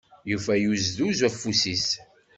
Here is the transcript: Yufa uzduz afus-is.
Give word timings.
Yufa 0.29 0.53
uzduz 0.71 1.19
afus-is. 1.27 1.87